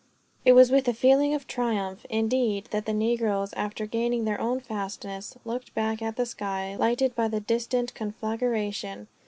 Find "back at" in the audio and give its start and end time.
5.75-6.15